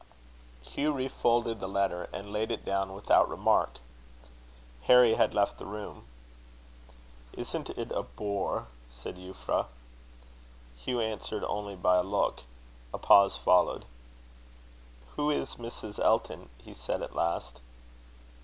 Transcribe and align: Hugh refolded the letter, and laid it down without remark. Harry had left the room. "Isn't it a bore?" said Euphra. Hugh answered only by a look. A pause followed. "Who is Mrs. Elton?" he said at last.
Hugh 0.63 0.93
refolded 0.93 1.59
the 1.59 1.67
letter, 1.67 2.09
and 2.11 2.33
laid 2.33 2.49
it 2.49 2.65
down 2.65 2.95
without 2.95 3.29
remark. 3.29 3.77
Harry 4.85 5.13
had 5.13 5.35
left 5.35 5.59
the 5.59 5.65
room. 5.67 6.05
"Isn't 7.33 7.69
it 7.69 7.91
a 7.91 8.01
bore?" 8.01 8.65
said 8.89 9.17
Euphra. 9.17 9.67
Hugh 10.75 11.01
answered 11.01 11.43
only 11.43 11.75
by 11.75 11.97
a 11.97 12.03
look. 12.03 12.41
A 12.91 12.97
pause 12.97 13.37
followed. 13.37 13.85
"Who 15.17 15.29
is 15.29 15.57
Mrs. 15.57 15.99
Elton?" 15.99 16.49
he 16.57 16.73
said 16.73 17.03
at 17.03 17.13
last. 17.13 17.61